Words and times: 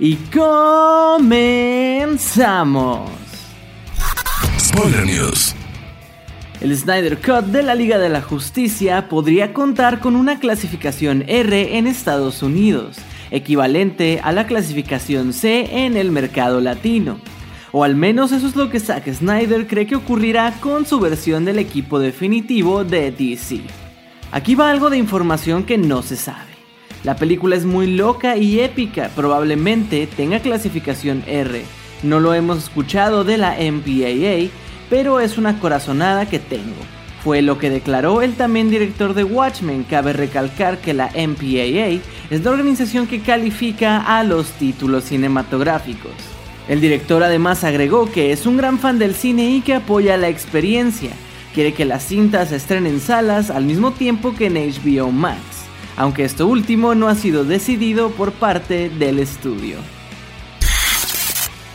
y 0.00 0.16
comenzamos. 0.32 1.30
Spoiler 4.58 5.04
News. 5.04 5.54
El 6.62 6.74
Snyder 6.76 7.18
Cut 7.18 7.44
de 7.46 7.62
la 7.62 7.74
Liga 7.74 7.98
de 7.98 8.08
la 8.08 8.22
Justicia 8.22 9.08
podría 9.08 9.52
contar 9.52 10.00
con 10.00 10.16
una 10.16 10.38
clasificación 10.38 11.24
R 11.26 11.76
en 11.76 11.86
Estados 11.86 12.42
Unidos, 12.42 12.96
equivalente 13.30 14.20
a 14.22 14.32
la 14.32 14.46
clasificación 14.46 15.34
C 15.34 15.84
en 15.84 15.98
el 15.98 16.10
mercado 16.10 16.60
latino. 16.62 17.18
O 17.72 17.84
al 17.84 17.94
menos 17.94 18.32
eso 18.32 18.46
es 18.46 18.56
lo 18.56 18.70
que 18.70 18.80
Zack 18.80 19.12
Snyder 19.12 19.66
cree 19.66 19.86
que 19.86 19.96
ocurrirá 19.96 20.54
con 20.60 20.86
su 20.86 20.98
versión 20.98 21.44
del 21.44 21.58
equipo 21.58 21.98
definitivo 21.98 22.84
de 22.84 23.12
DC. 23.12 23.60
Aquí 24.32 24.54
va 24.54 24.70
algo 24.70 24.88
de 24.90 24.96
información 24.96 25.64
que 25.64 25.76
no 25.78 26.02
se 26.02 26.16
sabe. 26.16 26.49
La 27.02 27.16
película 27.16 27.56
es 27.56 27.64
muy 27.64 27.86
loca 27.86 28.36
y 28.36 28.60
épica, 28.60 29.10
probablemente 29.16 30.06
tenga 30.06 30.40
clasificación 30.40 31.24
R. 31.26 31.62
No 32.02 32.20
lo 32.20 32.34
hemos 32.34 32.58
escuchado 32.58 33.24
de 33.24 33.38
la 33.38 33.56
MPAA, 33.58 34.50
pero 34.90 35.18
es 35.18 35.38
una 35.38 35.58
corazonada 35.60 36.28
que 36.28 36.38
tengo. 36.38 36.76
Fue 37.24 37.40
lo 37.40 37.56
que 37.56 37.70
declaró 37.70 38.20
el 38.20 38.34
también 38.34 38.70
director 38.70 39.14
de 39.14 39.24
Watchmen. 39.24 39.84
Cabe 39.84 40.12
recalcar 40.12 40.78
que 40.78 40.92
la 40.92 41.06
MPAA 41.06 42.00
es 42.30 42.44
la 42.44 42.50
organización 42.50 43.06
que 43.06 43.20
califica 43.20 44.18
a 44.18 44.22
los 44.22 44.48
títulos 44.52 45.04
cinematográficos. 45.04 46.12
El 46.68 46.82
director 46.82 47.22
además 47.22 47.64
agregó 47.64 48.12
que 48.12 48.32
es 48.32 48.44
un 48.44 48.58
gran 48.58 48.78
fan 48.78 48.98
del 48.98 49.14
cine 49.14 49.50
y 49.50 49.62
que 49.62 49.74
apoya 49.74 50.18
la 50.18 50.28
experiencia. 50.28 51.10
Quiere 51.54 51.72
que 51.72 51.86
las 51.86 52.04
cintas 52.04 52.52
estrenen 52.52 52.94
en 52.94 53.00
salas 53.00 53.50
al 53.50 53.64
mismo 53.64 53.90
tiempo 53.92 54.34
que 54.34 54.46
en 54.46 54.54
HBO 54.54 55.10
Max 55.10 55.59
aunque 56.00 56.24
esto 56.24 56.46
último 56.46 56.94
no 56.94 57.08
ha 57.08 57.14
sido 57.14 57.44
decidido 57.44 58.08
por 58.12 58.32
parte 58.32 58.88
del 58.88 59.18
estudio. 59.18 59.76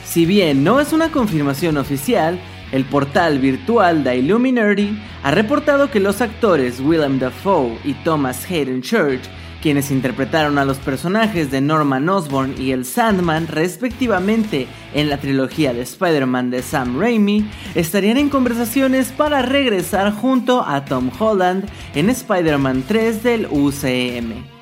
Si 0.03 0.25
bien 0.25 0.63
no 0.63 0.79
es 0.79 0.93
una 0.93 1.11
confirmación 1.11 1.77
oficial, 1.77 2.39
el 2.71 2.85
portal 2.85 3.37
virtual 3.37 4.03
The 4.03 4.17
Illuminati 4.17 4.97
ha 5.21 5.29
reportado 5.29 5.91
que 5.91 5.99
los 5.99 6.21
actores 6.21 6.79
Willem 6.79 7.19
Dafoe 7.19 7.77
y 7.83 7.93
Thomas 8.03 8.49
Hayden 8.49 8.81
Church 8.81 9.21
quienes 9.61 9.91
interpretaron 9.91 10.57
a 10.57 10.65
los 10.65 10.77
personajes 10.77 11.51
de 11.51 11.61
Norman 11.61 12.07
Osborn 12.07 12.55
y 12.59 12.71
el 12.71 12.85
Sandman 12.85 13.47
respectivamente 13.47 14.67
en 14.93 15.09
la 15.09 15.17
trilogía 15.17 15.73
de 15.73 15.81
Spider-Man 15.81 16.51
de 16.51 16.61
Sam 16.61 16.99
Raimi, 16.99 17.45
estarían 17.73 18.17
en 18.17 18.29
conversaciones 18.29 19.11
para 19.11 19.41
regresar 19.41 20.13
junto 20.13 20.61
a 20.65 20.85
Tom 20.85 21.09
Holland 21.17 21.65
en 21.95 22.09
Spider-Man 22.09 22.83
3 22.87 23.23
del 23.23 23.47
UCM. 23.49 24.55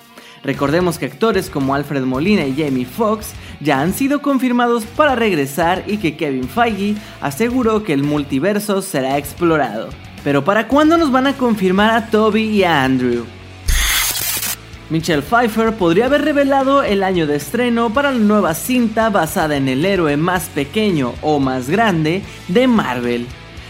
Recordemos 0.44 1.00
que 1.00 1.06
actores 1.06 1.50
como 1.50 1.74
Alfred 1.74 2.04
Molina 2.04 2.46
y 2.46 2.56
Jamie 2.56 2.86
Foxx 2.86 3.34
ya 3.62 3.80
han 3.80 3.94
sido 3.94 4.22
confirmados 4.22 4.84
para 4.84 5.16
regresar 5.16 5.86
y 5.88 5.98
que 5.98 6.18
Kevin 6.18 6.50
Feige 6.50 6.96
aseguró 7.22 7.84
que 7.84 7.94
el 7.94 8.04
multiverso 8.04 8.82
será 8.82 9.18
explorado. 9.18 9.90
Pero 10.24 10.44
¿para 10.44 10.68
cuándo 10.68 10.98
nos 10.98 11.12
van 11.12 11.28
a 11.28 11.38
confirmar 11.38 11.92
a 11.92 12.08
Toby 12.08 12.44
y 12.44 12.64
a 12.64 12.84
Andrew? 12.84 13.26
Michelle 14.90 15.22
Pfeiffer 15.22 15.74
podría 15.74 16.06
haber 16.06 16.24
revelado 16.24 16.84
el 16.84 17.04
año 17.04 17.26
de 17.26 17.38
estreno 17.38 17.94
para 17.94 18.12
la 18.12 18.20
nueva 18.20 18.54
cinta 18.54 19.10
basada 19.10 19.56
en 19.56 19.70
el 19.70 19.86
héroe 19.86 20.18
más 20.18 20.50
pequeño 20.50 21.14
o 21.22 21.40
más 21.40 21.70
grande 21.70 22.22
de 22.50 22.68
Marvel. 22.68 23.26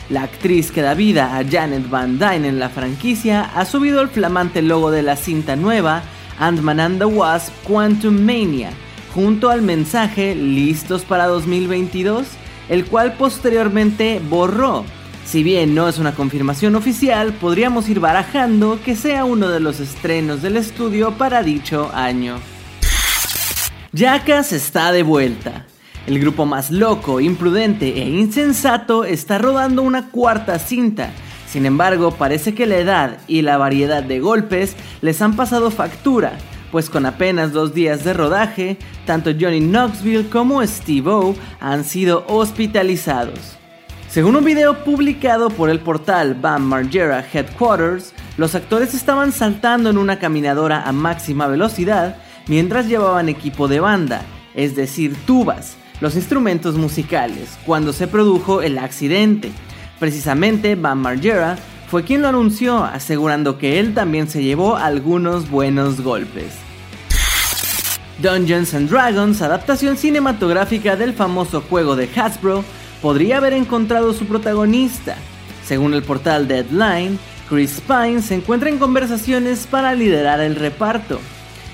La 0.10 0.24
actriz 0.24 0.72
que 0.72 0.82
da 0.82 0.96
vida 0.96 1.38
a 1.38 1.44
Janet 1.44 1.90
Van 1.90 2.18
Dyne 2.18 2.48
en 2.48 2.60
la 2.60 2.70
franquicia 2.70 3.44
ha 3.56 3.66
subido 3.66 4.02
el 4.02 4.10
flamante 4.10 4.62
logo 4.62 4.92
de 4.92 5.04
la 5.04 5.16
cinta 5.16 5.56
nueva 5.56 6.02
Ant-Man 6.40 6.80
and 6.80 6.98
the 6.98 7.06
Wasp 7.06 7.54
Quantum 7.64 8.20
Mania, 8.20 8.72
junto 9.14 9.50
al 9.50 9.62
mensaje 9.62 10.36
Listos 10.36 11.04
para 11.04 11.28
2022, 11.28 12.26
el 12.70 12.86
cual 12.86 13.14
posteriormente 13.14 14.20
borró 14.30 14.84
si 15.26 15.42
bien 15.42 15.74
no 15.74 15.88
es 15.88 15.98
una 15.98 16.14
confirmación 16.14 16.76
oficial, 16.76 17.34
podríamos 17.34 17.90
ir 17.90 18.00
barajando 18.00 18.80
que 18.84 18.96
sea 18.96 19.26
uno 19.26 19.50
de 19.50 19.60
los 19.60 19.80
estrenos 19.80 20.42
del 20.42 20.58
estudio 20.58 21.14
para 21.18 21.42
dicho 21.42 21.90
año. 21.94 22.38
Jackass 23.94 24.52
está 24.54 24.92
de 24.92 25.04
vuelta. 25.04 25.66
El 26.06 26.20
grupo 26.20 26.46
más 26.46 26.70
loco, 26.70 27.22
imprudente 27.22 28.02
e 28.02 28.10
insensato 28.10 29.06
está 29.06 29.38
rodando 29.38 29.82
una 29.82 30.10
cuarta 30.10 30.60
cinta. 30.60 31.12
Sin 31.48 31.66
embargo, 31.66 32.12
parece 32.12 32.54
que 32.54 32.66
la 32.66 32.78
edad 32.78 33.18
y 33.28 33.42
la 33.42 33.58
variedad 33.58 34.04
de 34.04 34.20
golpes 34.20 34.76
les 35.02 35.22
han 35.22 35.36
pasado 35.36 35.72
factura, 35.72 36.34
pues 36.72 36.90
con 36.90 37.06
apenas 37.06 37.54
dos 37.54 37.74
días 37.74 38.04
de 38.04 38.14
rodaje, 38.14 38.78
tanto 39.06 39.32
Johnny 39.40 39.62
Knoxville 39.62 40.28
como 40.30 40.66
Steve 40.66 41.10
O 41.10 41.36
han 41.62 41.86
sido 41.86 42.26
hospitalizados. 42.28 43.63
Según 44.14 44.36
un 44.36 44.46
video 44.46 44.84
publicado 44.84 45.50
por 45.50 45.72
el 45.72 45.80
portal 45.80 46.36
Bam 46.36 46.62
Margera 46.62 47.26
Headquarters, 47.34 48.14
los 48.38 48.54
actores 48.54 48.94
estaban 48.94 49.32
saltando 49.32 49.90
en 49.90 49.98
una 49.98 50.20
caminadora 50.20 50.84
a 50.84 50.92
máxima 50.92 51.48
velocidad 51.48 52.18
mientras 52.46 52.88
llevaban 52.88 53.28
equipo 53.28 53.68
de 53.68 53.80
banda, 53.80 54.22
es 54.54 54.76
decir, 54.76 55.16
tubas, 55.26 55.78
los 56.00 56.16
instrumentos 56.16 56.76
musicales, 56.76 57.58
cuando 57.66 57.92
se 57.92 58.08
produjo 58.08 58.62
el 58.62 58.78
accidente. 58.78 59.52
Precisamente 60.00 60.76
Bam 60.76 61.00
Margera 61.00 61.58
fue 61.88 62.04
quien 62.04 62.22
lo 62.22 62.28
anunció, 62.28 62.84
asegurando 62.84 63.58
que 63.58 63.80
él 63.80 63.96
también 63.96 64.30
se 64.30 64.44
llevó 64.44 64.76
algunos 64.76 65.50
buenos 65.50 66.02
golpes. 66.02 66.54
Dungeons 68.20 68.76
and 68.76 68.92
Dragons, 68.92 69.42
adaptación 69.42 69.98
cinematográfica 69.98 70.96
del 70.96 71.14
famoso 71.14 71.62
juego 71.62 71.96
de 71.96 72.08
Hasbro, 72.16 72.64
podría 73.04 73.38
haber 73.38 73.52
encontrado 73.52 74.14
su 74.14 74.26
protagonista. 74.26 75.18
Según 75.66 75.94
el 75.94 76.04
portal 76.04 76.48
Deadline, 76.48 77.20
Chris 77.50 77.82
Pine 77.86 78.22
se 78.22 78.36
encuentra 78.36 78.70
en 78.70 78.80
conversaciones 78.80 79.68
para 79.68 79.94
liderar 79.94 80.40
el 80.40 80.56
reparto. 80.56 81.20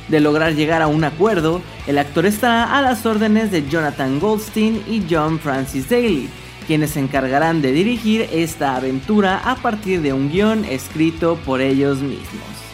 De 0.07 0.19
lograr 0.19 0.55
llegar 0.55 0.81
a 0.81 0.87
un 0.87 1.03
acuerdo, 1.03 1.61
el 1.85 1.99
actor 1.99 2.25
estará 2.25 2.75
a 2.75 2.81
las 2.81 3.05
órdenes 3.05 3.51
de 3.51 3.69
Jonathan 3.69 4.19
Goldstein 4.19 4.81
y 4.87 5.03
John 5.07 5.37
Francis 5.39 5.87
Daly, 5.87 6.29
quienes 6.65 6.91
se 6.91 6.99
encargarán 6.99 7.61
de 7.61 7.73
dirigir 7.73 8.27
esta 8.31 8.75
aventura 8.75 9.37
a 9.45 9.55
partir 9.55 10.01
de 10.01 10.13
un 10.13 10.31
guion 10.31 10.65
escrito 10.65 11.37
por 11.45 11.61
ellos 11.61 11.99
mismos. 11.99 12.68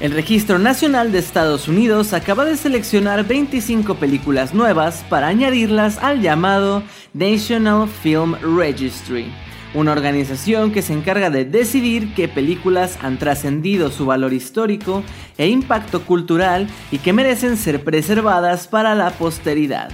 El 0.00 0.12
Registro 0.12 0.60
Nacional 0.60 1.10
de 1.10 1.18
Estados 1.18 1.66
Unidos 1.66 2.12
acaba 2.12 2.44
de 2.44 2.56
seleccionar 2.56 3.26
25 3.26 3.96
películas 3.96 4.54
nuevas 4.54 5.04
para 5.08 5.26
añadirlas 5.26 5.98
al 5.98 6.22
llamado 6.22 6.84
National 7.14 7.88
Film 7.88 8.36
Registry, 8.56 9.26
una 9.74 9.90
organización 9.90 10.70
que 10.70 10.82
se 10.82 10.92
encarga 10.92 11.30
de 11.30 11.44
decidir 11.44 12.14
qué 12.14 12.28
películas 12.28 12.96
han 13.02 13.18
trascendido 13.18 13.90
su 13.90 14.06
valor 14.06 14.32
histórico 14.32 15.02
e 15.36 15.48
impacto 15.48 16.02
cultural 16.02 16.68
y 16.92 16.98
que 16.98 17.12
merecen 17.12 17.56
ser 17.56 17.82
preservadas 17.82 18.68
para 18.68 18.94
la 18.94 19.10
posteridad. 19.10 19.88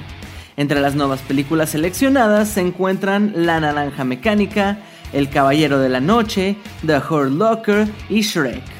Entre 0.59 0.83
las 0.83 0.95
nuevas 0.95 1.23
películas 1.23 1.71
seleccionadas 1.71 2.51
se 2.51 2.61
encuentran 2.61 3.33
La 3.35 3.59
Naranja 3.59 4.05
Mecánica, 4.05 4.81
El 5.15 5.31
Caballero 5.31 5.79
de 5.79 5.89
la 5.89 6.01
Noche, 6.01 6.57
The 6.85 6.99
Hurt 6.99 7.31
Locker 7.31 7.89
y 8.11 8.21
Shrek. 8.21 8.74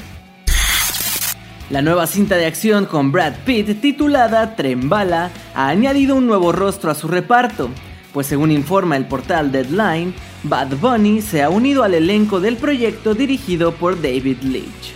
La 1.71 1.81
nueva 1.81 2.07
cinta 2.07 2.37
de 2.37 2.45
acción 2.45 2.85
con 2.85 3.11
Brad 3.11 3.37
Pitt, 3.47 3.81
titulada 3.81 4.55
Trembala, 4.55 5.31
ha 5.55 5.69
añadido 5.69 6.15
un 6.15 6.27
nuevo 6.27 6.53
rostro 6.53 6.91
a 6.91 6.95
su 6.95 7.09
reparto, 7.09 7.71
pues 8.13 8.27
según 8.27 8.51
informa 8.51 8.99
el 8.99 9.07
portal 9.07 9.51
Deadline, 9.51 10.13
Bad 10.43 10.77
Bunny 10.77 11.23
se 11.23 11.43
ha 11.43 11.49
unido 11.49 11.83
al 11.83 11.95
elenco 11.95 12.39
del 12.39 12.59
proyecto 12.59 13.15
dirigido 13.15 13.73
por 13.73 14.01
David 14.01 14.43
Leitch. 14.43 14.93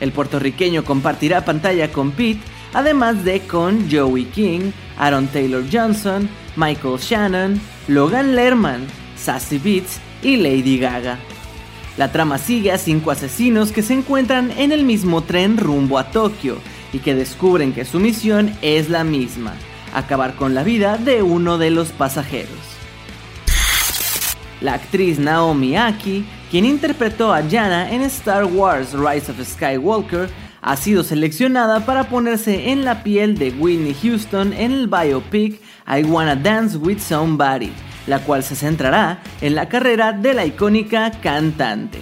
El 0.00 0.10
puertorriqueño 0.12 0.86
compartirá 0.86 1.44
pantalla 1.44 1.92
con 1.92 2.12
Pitt, 2.12 2.40
además 2.72 3.22
de 3.22 3.40
con 3.40 3.90
Joey 3.90 4.24
King, 4.24 4.70
Aaron 4.96 5.26
Taylor 5.26 5.64
Johnson, 5.70 6.30
Michael 6.56 6.98
Shannon, 6.98 7.60
Logan 7.88 8.34
Lerman, 8.34 8.86
Sassy 9.16 9.58
Beats 9.58 10.00
y 10.22 10.38
Lady 10.38 10.78
Gaga. 10.78 11.18
La 11.96 12.12
trama 12.12 12.36
sigue 12.36 12.72
a 12.72 12.78
cinco 12.78 13.10
asesinos 13.10 13.72
que 13.72 13.82
se 13.82 13.94
encuentran 13.94 14.50
en 14.58 14.70
el 14.70 14.84
mismo 14.84 15.22
tren 15.22 15.56
rumbo 15.56 15.98
a 15.98 16.10
Tokio 16.10 16.58
y 16.92 16.98
que 16.98 17.14
descubren 17.14 17.72
que 17.72 17.86
su 17.86 18.00
misión 18.00 18.54
es 18.60 18.90
la 18.90 19.02
misma, 19.02 19.54
acabar 19.94 20.34
con 20.34 20.54
la 20.54 20.62
vida 20.62 20.98
de 20.98 21.22
uno 21.22 21.56
de 21.56 21.70
los 21.70 21.88
pasajeros. 21.92 22.50
La 24.60 24.74
actriz 24.74 25.18
Naomi 25.18 25.76
Aki, 25.76 26.24
quien 26.50 26.66
interpretó 26.66 27.32
a 27.32 27.42
Jana 27.42 27.90
en 27.90 28.02
Star 28.02 28.44
Wars 28.44 28.92
Rise 28.92 29.32
of 29.32 29.42
Skywalker, 29.42 30.28
ha 30.60 30.76
sido 30.76 31.02
seleccionada 31.04 31.86
para 31.86 32.08
ponerse 32.08 32.70
en 32.70 32.84
la 32.84 33.02
piel 33.02 33.38
de 33.38 33.50
Whitney 33.52 33.94
Houston 34.02 34.52
en 34.52 34.72
el 34.72 34.86
biopic 34.86 35.60
I 35.86 36.02
Wanna 36.02 36.34
Dance 36.34 36.76
with 36.76 36.98
Somebody, 36.98 37.70
la 38.06 38.20
cual 38.20 38.42
se 38.42 38.56
centrará 38.56 39.20
en 39.40 39.54
la 39.54 39.68
carrera 39.68 40.12
de 40.12 40.34
la 40.34 40.46
icónica 40.46 41.10
cantante. 41.10 41.98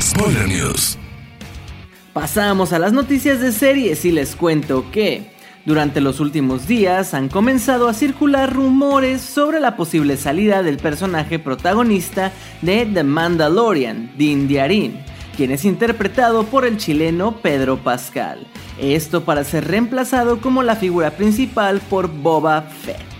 Spoiler 0.00 0.48
News. 0.48 0.98
Pasamos 2.12 2.72
a 2.72 2.78
las 2.78 2.92
noticias 2.92 3.40
de 3.40 3.52
series 3.52 4.04
y 4.04 4.12
les 4.12 4.36
cuento 4.36 4.90
que 4.90 5.36
durante 5.66 6.00
los 6.00 6.20
últimos 6.20 6.68
días 6.68 7.12
han 7.12 7.28
comenzado 7.28 7.88
a 7.88 7.92
circular 7.92 8.52
rumores 8.52 9.20
sobre 9.20 9.58
la 9.58 9.76
posible 9.76 10.16
salida 10.16 10.62
del 10.62 10.76
personaje 10.76 11.38
protagonista 11.40 12.32
de 12.62 12.86
The 12.86 13.02
Mandalorian, 13.02 14.12
Din 14.16 14.46
Djarin, 14.48 14.96
quien 15.36 15.50
es 15.50 15.64
interpretado 15.64 16.44
por 16.44 16.64
el 16.64 16.76
chileno 16.76 17.38
Pedro 17.42 17.78
Pascal. 17.78 18.46
Esto 18.80 19.24
para 19.24 19.42
ser 19.42 19.66
reemplazado 19.66 20.40
como 20.40 20.62
la 20.62 20.76
figura 20.76 21.10
principal 21.10 21.80
por 21.80 22.08
Boba 22.08 22.62
Fett. 22.62 23.15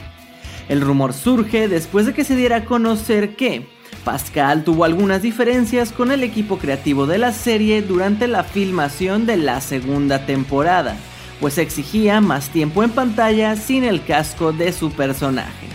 El 0.68 0.80
rumor 0.80 1.12
surge 1.12 1.68
después 1.68 2.06
de 2.06 2.14
que 2.14 2.24
se 2.24 2.36
diera 2.36 2.56
a 2.56 2.64
conocer 2.64 3.36
que 3.36 3.66
Pascal 4.04 4.64
tuvo 4.64 4.84
algunas 4.84 5.22
diferencias 5.22 5.92
con 5.92 6.12
el 6.12 6.22
equipo 6.22 6.58
creativo 6.58 7.06
de 7.06 7.18
la 7.18 7.32
serie 7.32 7.82
durante 7.82 8.28
la 8.28 8.44
filmación 8.44 9.26
de 9.26 9.36
la 9.36 9.60
segunda 9.60 10.26
temporada 10.26 10.96
pues 11.40 11.58
exigía 11.58 12.20
más 12.20 12.48
tiempo 12.50 12.82
en 12.82 12.90
pantalla 12.90 13.56
sin 13.56 13.84
el 13.84 14.04
casco 14.04 14.52
de 14.52 14.72
su 14.72 14.90
personaje. 14.92 15.66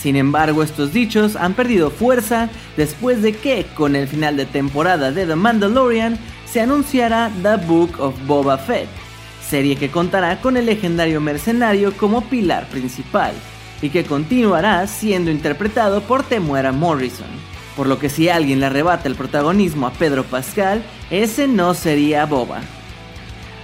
Sin 0.00 0.16
embargo, 0.16 0.62
estos 0.62 0.92
dichos 0.92 1.36
han 1.36 1.54
perdido 1.54 1.90
fuerza 1.90 2.48
después 2.76 3.20
de 3.22 3.34
que, 3.34 3.66
con 3.74 3.96
el 3.96 4.08
final 4.08 4.36
de 4.36 4.46
temporada 4.46 5.12
de 5.12 5.26
The 5.26 5.36
Mandalorian, 5.36 6.18
se 6.46 6.60
anunciara 6.60 7.30
The 7.42 7.56
Book 7.66 8.00
of 8.00 8.14
Boba 8.26 8.56
Fett, 8.56 8.88
serie 9.46 9.76
que 9.76 9.90
contará 9.90 10.40
con 10.40 10.56
el 10.56 10.66
legendario 10.66 11.20
mercenario 11.20 11.92
como 11.96 12.22
pilar 12.22 12.66
principal, 12.68 13.32
y 13.82 13.90
que 13.90 14.04
continuará 14.04 14.86
siendo 14.86 15.30
interpretado 15.30 16.02
por 16.02 16.22
Temuera 16.22 16.72
Morrison. 16.72 17.28
Por 17.76 17.86
lo 17.86 17.98
que 17.98 18.10
si 18.10 18.28
alguien 18.28 18.60
le 18.60 18.66
arrebata 18.66 19.08
el 19.08 19.14
protagonismo 19.14 19.86
a 19.86 19.92
Pedro 19.92 20.24
Pascal, 20.24 20.82
ese 21.10 21.48
no 21.48 21.74
sería 21.74 22.26
Boba. 22.26 22.60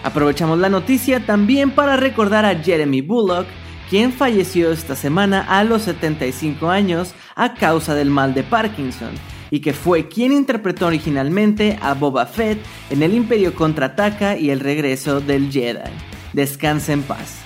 Aprovechamos 0.03 0.59
la 0.59 0.69
noticia 0.69 1.27
también 1.27 1.71
para 1.71 1.97
recordar 1.97 2.45
a 2.45 2.55
Jeremy 2.55 3.01
Bullock, 3.01 3.47
quien 3.91 4.13
falleció 4.13 4.73
esta 4.73 4.95
semana 4.95 5.43
a 5.43 5.65
los 5.65 5.83
75 5.83 6.71
años 6.71 7.13
a 7.35 7.55
causa 7.55 7.95
del 7.95 8.11
mal 8.11 8.33
de 8.33 8.43
Parkinson, 8.43 9.11
y 9.51 9.61
que 9.61 9.73
fue 9.73 10.09
quien 10.09 10.33
interpretó 10.33 10.87
originalmente 10.87 11.79
a 11.83 11.95
Boba 11.95 12.27
Fett 12.27 12.59
en 12.91 13.03
El 13.03 13.15
Imperio 13.15 13.55
contraataca 13.55 14.37
y 14.37 14.51
el 14.51 14.61
regreso 14.61 15.21
del 15.21 15.51
Jedi. 15.51 15.91
Descansa 16.33 16.93
en 16.93 17.03
paz. 17.03 17.45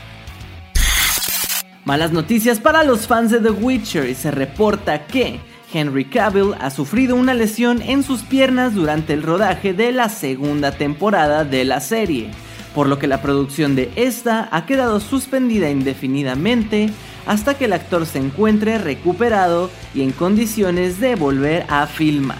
Malas 1.85 2.13
noticias 2.13 2.61
para 2.61 2.85
los 2.85 3.07
fans 3.07 3.31
de 3.31 3.41
The 3.41 3.51
Witcher 3.51 4.09
y 4.09 4.15
se 4.15 4.31
reporta 4.31 5.07
que 5.07 5.41
Henry 5.73 6.05
Cavill 6.05 6.55
ha 6.61 6.71
sufrido 6.71 7.17
una 7.17 7.35
lesión 7.35 7.81
en 7.83 8.03
sus 8.03 8.23
piernas 8.23 8.75
durante 8.75 9.13
el 9.13 9.23
rodaje 9.23 9.73
de 9.73 9.93
la 9.93 10.09
segunda 10.09 10.73
temporada 10.73 11.45
de 11.45 11.65
la 11.65 11.81
serie 11.81 12.31
por 12.75 12.89
lo 12.89 12.99
que 12.99 13.07
la 13.07 13.23
producción 13.23 13.75
de 13.75 13.91
esta 13.97 14.49
ha 14.53 14.67
quedado 14.67 15.01
suspendida 15.01 15.71
indefinidamente 15.71 16.91
hasta 17.27 17.55
que 17.55 17.67
el 17.67 17.73
actor 17.73 18.07
se 18.07 18.19
encuentre 18.19 18.79
recuperado 18.79 19.71
y 19.95 20.03
en 20.03 20.13
condiciones 20.13 21.01
de 21.01 21.17
volver 21.17 21.65
a 21.69 21.87
filmar. 21.87 22.39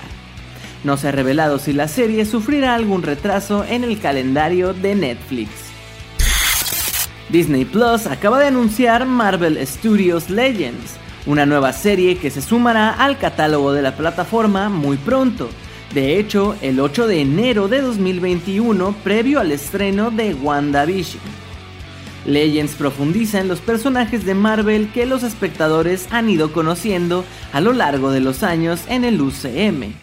No 0.85 0.97
se 0.97 1.09
ha 1.09 1.13
revelado 1.13 1.59
si 1.59 1.73
la 1.73 1.89
serie 1.89 2.25
sufrirá 2.25 2.75
algún 2.75 3.03
retraso 3.03 3.65
en 3.69 3.85
el 3.85 4.01
calendario 4.01 4.73
de 4.73 4.95
Netflix. 4.95 5.51
Disney 7.31 7.65
Plus 7.65 8.07
acaba 8.07 8.41
de 8.41 8.47
anunciar 8.47 9.07
Marvel 9.07 9.65
Studios 9.67 10.31
Legends, 10.31 10.97
una 11.27 11.47
nueva 11.47 11.73
serie 11.73 12.19
que 12.19 12.31
se 12.31 12.43
sumará 12.43 12.91
al 12.91 13.19
catálogo 13.19 13.73
de 13.73 13.83
la 13.83 13.97
plataforma 13.97 14.69
muy 14.69 14.97
pronto 14.97 15.49
de 15.95 16.21
hecho, 16.21 16.55
el 16.63 16.79
8 16.79 17.09
de 17.09 17.21
enero 17.21 17.67
de 17.67 17.81
2021, 17.81 18.95
previo 19.03 19.41
al 19.41 19.51
estreno 19.51 20.13
de 20.13 20.35
WandaVision. 20.35 21.23
Legends 22.27 22.77
profundiza 22.77 23.41
en 23.41 23.49
los 23.49 23.61
personajes 23.61 24.25
de 24.25 24.35
Marvel 24.35 24.93
que 24.93 25.05
los 25.05 25.25
espectadores 25.25 26.07
han 26.13 26.31
ido 26.31 26.53
conociendo 26.53 27.25
a 27.53 27.61
lo 27.61 27.73
largo 27.73 28.13
de 28.13 28.21
los 28.21 28.45
años 28.45 28.83
en 28.87 29.05
el 29.05 29.21
UCM. 29.21 29.95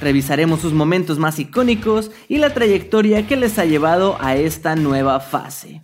Revisaremos 0.00 0.60
sus 0.60 0.72
momentos 0.72 1.20
más 1.20 1.38
icónicos 1.38 2.10
y 2.28 2.38
la 2.38 2.52
trayectoria 2.52 3.28
que 3.28 3.36
les 3.36 3.60
ha 3.60 3.64
llevado 3.64 4.16
a 4.20 4.34
esta 4.34 4.74
nueva 4.74 5.20
fase. 5.20 5.80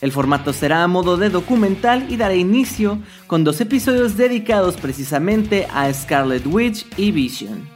El 0.00 0.12
formato 0.12 0.52
será 0.52 0.82
a 0.82 0.88
modo 0.88 1.16
de 1.16 1.30
documental 1.30 2.06
y 2.10 2.16
dará 2.16 2.34
inicio 2.34 2.98
con 3.26 3.44
dos 3.44 3.60
episodios 3.60 4.16
dedicados 4.16 4.76
precisamente 4.76 5.66
a 5.72 5.92
Scarlet 5.92 6.46
Witch 6.46 6.86
y 6.96 7.12
Vision. 7.12 7.66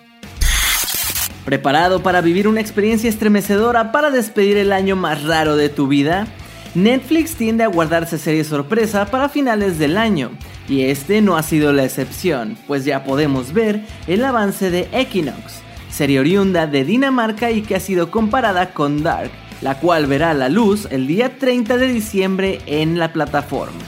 ¿Preparado 1.45 2.03
para 2.03 2.21
vivir 2.21 2.47
una 2.47 2.61
experiencia 2.61 3.09
estremecedora 3.09 3.91
para 3.93 4.11
despedir 4.11 4.59
el 4.59 4.73
año 4.73 4.97
más 4.97 5.25
raro 5.25 5.57
de 5.57 5.71
tu 5.71 5.89
vida? 5.89 6.27
Netflix 6.75 7.35
tiende 7.35 7.65
a 7.65 7.69
guardarse 7.69 8.19
series 8.19 8.47
sorpresa 8.47 9.07
para 9.07 9.29
finales 9.29 9.79
del 9.79 9.97
año, 9.97 10.31
y 10.69 10.83
este 10.83 11.21
no 11.21 11.37
ha 11.37 11.43
sido 11.43 11.73
la 11.73 11.85
excepción, 11.85 12.57
pues 12.69 12.85
ya 12.85 13.03
podemos 13.03 13.53
ver 13.53 13.85
el 14.07 14.25
avance 14.25 14.71
de 14.71 14.89
Equinox, 14.93 15.63
serie 15.91 16.21
oriunda 16.21 16.69
de 16.69 16.85
Dinamarca 16.85 17.51
y 17.51 17.63
que 17.63 17.75
ha 17.75 17.81
sido 17.81 18.13
comparada 18.13 18.73
con 18.73 19.03
Dark, 19.03 19.33
la 19.61 19.79
cual 19.79 20.07
verá 20.07 20.35
la 20.35 20.49
luz 20.49 20.87
el 20.91 21.07
día 21.07 21.39
30 21.39 21.77
de 21.77 21.89
diciembre 21.89 22.61
en 22.67 22.99
la 22.99 23.13
plataforma. 23.13 23.81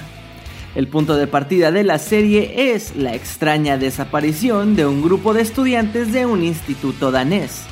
El 0.74 0.88
punto 0.88 1.16
de 1.16 1.26
partida 1.26 1.70
de 1.70 1.84
la 1.84 1.98
serie 1.98 2.72
es 2.74 2.96
la 2.96 3.14
extraña 3.14 3.76
desaparición 3.76 4.74
de 4.74 4.86
un 4.86 5.02
grupo 5.02 5.34
de 5.34 5.42
estudiantes 5.42 6.12
de 6.12 6.24
un 6.24 6.42
instituto 6.42 7.10
danés, 7.10 7.64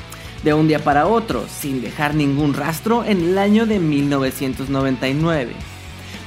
de 0.43 0.53
un 0.53 0.67
día 0.67 0.83
para 0.83 1.07
otro, 1.07 1.45
sin 1.47 1.81
dejar 1.81 2.13
ningún 2.13 2.53
rastro 2.53 3.03
en 3.03 3.21
el 3.21 3.37
año 3.37 3.65
de 3.65 3.79
1999. 3.79 5.53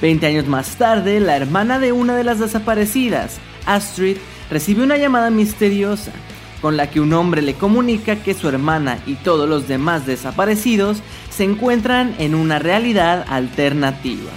Veinte 0.02 0.26
años 0.26 0.46
más 0.48 0.76
tarde, 0.76 1.20
la 1.20 1.36
hermana 1.36 1.78
de 1.78 1.92
una 1.92 2.16
de 2.16 2.24
las 2.24 2.40
desaparecidas, 2.40 3.38
Astrid, 3.66 4.16
recibe 4.50 4.82
una 4.82 4.96
llamada 4.96 5.30
misteriosa, 5.30 6.12
con 6.60 6.76
la 6.76 6.90
que 6.90 7.00
un 7.00 7.12
hombre 7.12 7.40
le 7.42 7.54
comunica 7.54 8.16
que 8.16 8.34
su 8.34 8.48
hermana 8.48 8.98
y 9.06 9.14
todos 9.14 9.48
los 9.48 9.68
demás 9.68 10.06
desaparecidos 10.06 11.02
se 11.34 11.42
encuentran 11.42 12.14
en 12.18 12.34
una 12.34 12.60
realidad 12.60 13.24
alternativa. 13.28 14.30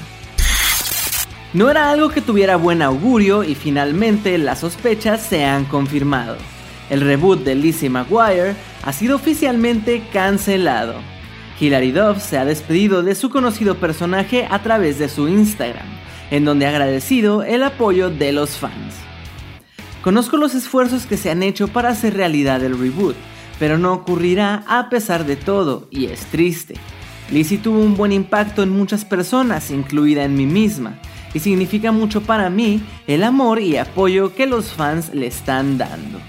No 1.54 1.70
era 1.70 1.92
algo 1.92 2.10
que 2.10 2.22
tuviera 2.22 2.56
buen 2.56 2.82
augurio 2.82 3.44
y 3.44 3.54
finalmente 3.54 4.38
las 4.40 4.60
sospechas 4.60 5.22
se 5.22 5.46
han 5.46 5.66
confirmado. 5.66 6.38
El 6.90 7.02
reboot 7.02 7.44
de 7.44 7.54
Lizzie 7.54 7.90
McGuire 7.90 8.56
ha 8.84 8.94
sido 8.94 9.16
oficialmente 9.16 10.04
cancelado. 10.12 10.96
Hilary 11.60 11.92
Duff 11.92 12.24
se 12.24 12.38
ha 12.38 12.46
despedido 12.46 13.04
de 13.04 13.14
su 13.14 13.30
conocido 13.30 13.76
personaje 13.76 14.48
a 14.50 14.64
través 14.64 14.98
de 14.98 15.10
su 15.10 15.28
Instagram, 15.28 15.88
en 16.32 16.46
donde 16.46 16.66
ha 16.66 16.70
agradecido 16.70 17.44
el 17.44 17.62
apoyo 17.64 18.10
de 18.10 18.32
los 18.32 18.58
fans. 18.58 18.96
Conozco 20.04 20.38
los 20.38 20.56
esfuerzos 20.56 21.06
que 21.06 21.18
se 21.18 21.30
han 21.30 21.44
hecho 21.44 21.68
para 21.68 21.90
hacer 21.90 22.16
realidad 22.16 22.64
el 22.64 22.78
reboot, 22.78 23.16
pero 23.60 23.78
no 23.78 23.94
ocurrirá 23.94 24.64
a 24.68 24.90
pesar 24.90 25.26
de 25.26 25.36
todo 25.36 25.88
y 25.92 26.06
es 26.06 26.26
triste. 26.28 26.76
Lizzie 27.32 27.58
tuvo 27.58 27.80
un 27.80 27.96
buen 27.98 28.12
impacto 28.12 28.64
en 28.64 28.70
muchas 28.70 29.04
personas, 29.04 29.72
incluida 29.72 30.24
en 30.24 30.36
mí 30.36 30.46
misma, 30.46 31.00
y 31.34 31.40
significa 31.40 31.92
mucho 31.92 32.22
para 32.22 32.50
mí 32.50 32.82
el 33.06 33.24
amor 33.24 33.60
y 33.60 33.78
apoyo 33.78 34.34
que 34.34 34.46
los 34.46 34.72
fans 34.72 35.14
le 35.14 35.28
están 35.28 35.78
dando. 35.78 36.20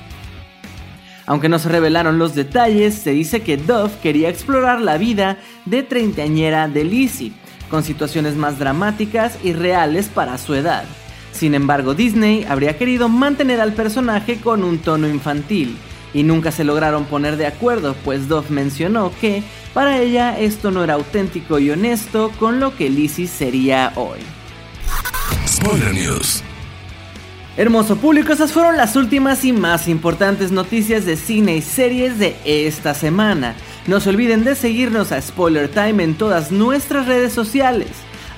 Aunque 1.26 1.48
no 1.48 1.58
se 1.58 1.68
revelaron 1.68 2.18
los 2.18 2.34
detalles, 2.34 2.94
se 2.94 3.10
dice 3.10 3.42
que 3.42 3.58
Dove 3.58 3.92
quería 4.02 4.30
explorar 4.30 4.80
la 4.80 4.96
vida 4.96 5.38
de 5.66 5.82
treintañera 5.82 6.68
de 6.68 6.84
Lizzie, 6.84 7.32
con 7.70 7.84
situaciones 7.84 8.34
más 8.34 8.58
dramáticas 8.58 9.38
y 9.44 9.52
reales 9.52 10.08
para 10.08 10.38
su 10.38 10.54
edad. 10.54 10.84
Sin 11.32 11.54
embargo, 11.54 11.94
Disney 11.94 12.44
habría 12.48 12.78
querido 12.78 13.08
mantener 13.08 13.60
al 13.60 13.74
personaje 13.74 14.40
con 14.40 14.64
un 14.64 14.78
tono 14.78 15.06
infantil, 15.06 15.76
y 16.14 16.22
nunca 16.22 16.52
se 16.52 16.64
lograron 16.64 17.04
poner 17.04 17.36
de 17.36 17.46
acuerdo, 17.46 17.94
pues 18.04 18.28
Dove 18.28 18.50
mencionó 18.50 19.12
que 19.20 19.42
para 19.74 19.98
ella 19.98 20.38
esto 20.38 20.70
no 20.70 20.84
era 20.84 20.94
auténtico 20.94 21.58
y 21.58 21.70
honesto 21.70 22.32
con 22.38 22.60
lo 22.60 22.76
que 22.76 22.90
Lizzie 22.90 23.26
sería 23.26 23.92
hoy. 23.96 24.18
News. 25.92 26.42
Hermoso 27.56 27.96
público, 27.96 28.32
esas 28.32 28.52
fueron 28.52 28.76
las 28.76 28.94
últimas 28.94 29.44
y 29.44 29.52
más 29.52 29.88
importantes 29.88 30.52
noticias 30.52 31.04
de 31.04 31.16
cine 31.16 31.56
y 31.56 31.62
series 31.62 32.18
de 32.18 32.36
esta 32.44 32.94
semana. 32.94 33.56
No 33.88 33.98
se 33.98 34.10
olviden 34.10 34.44
de 34.44 34.54
seguirnos 34.54 35.10
a 35.10 35.20
Spoiler 35.20 35.68
Time 35.68 36.04
en 36.04 36.14
todas 36.14 36.52
nuestras 36.52 37.06
redes 37.06 37.32
sociales. 37.32 37.88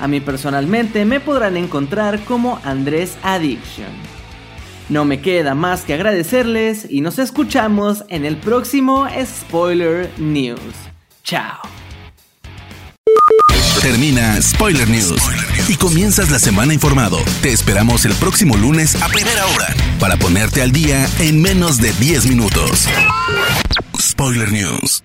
A 0.00 0.08
mí 0.08 0.20
personalmente 0.20 1.04
me 1.04 1.20
podrán 1.20 1.58
encontrar 1.58 2.20
como 2.24 2.60
Andrés 2.64 3.18
Addiction. 3.22 4.09
No 4.90 5.04
me 5.04 5.20
queda 5.20 5.54
más 5.54 5.82
que 5.82 5.94
agradecerles 5.94 6.84
y 6.90 7.00
nos 7.00 7.20
escuchamos 7.20 8.04
en 8.08 8.24
el 8.24 8.36
próximo 8.36 9.06
Spoiler 9.24 10.10
News. 10.18 10.58
Chao. 11.22 11.60
Termina 13.80 14.42
Spoiler 14.42 14.90
News 14.90 15.22
y 15.68 15.76
comienzas 15.76 16.30
la 16.32 16.40
semana 16.40 16.74
informado. 16.74 17.18
Te 17.40 17.52
esperamos 17.52 18.04
el 18.04 18.14
próximo 18.14 18.56
lunes 18.56 19.00
a 19.00 19.08
primera 19.08 19.46
hora 19.46 19.68
para 20.00 20.16
ponerte 20.16 20.60
al 20.60 20.72
día 20.72 21.08
en 21.20 21.40
menos 21.40 21.78
de 21.78 21.92
10 21.92 22.26
minutos. 22.26 22.88
Spoiler 23.96 24.50
News. 24.50 25.04